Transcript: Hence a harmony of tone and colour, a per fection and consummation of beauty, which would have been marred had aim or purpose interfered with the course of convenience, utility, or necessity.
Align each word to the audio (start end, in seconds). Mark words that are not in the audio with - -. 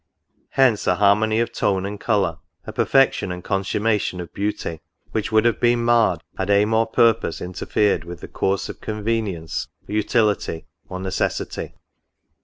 Hence 0.57 0.87
a 0.87 0.95
harmony 0.95 1.39
of 1.41 1.51
tone 1.53 1.85
and 1.85 1.99
colour, 1.99 2.39
a 2.65 2.73
per 2.73 2.85
fection 2.85 3.31
and 3.31 3.43
consummation 3.43 4.19
of 4.19 4.33
beauty, 4.33 4.81
which 5.11 5.31
would 5.31 5.45
have 5.45 5.59
been 5.59 5.83
marred 5.85 6.23
had 6.39 6.49
aim 6.49 6.73
or 6.73 6.87
purpose 6.87 7.39
interfered 7.39 8.03
with 8.03 8.21
the 8.21 8.27
course 8.27 8.67
of 8.67 8.81
convenience, 8.81 9.67
utility, 9.85 10.65
or 10.89 10.99
necessity. 10.99 11.75